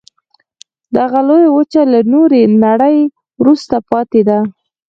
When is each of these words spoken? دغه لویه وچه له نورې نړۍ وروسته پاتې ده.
دغه 0.97 1.19
لویه 1.27 1.49
وچه 1.55 1.81
له 1.93 1.99
نورې 2.13 2.41
نړۍ 2.65 2.97
وروسته 3.41 3.75
پاتې 3.89 4.21
ده. 4.27 4.39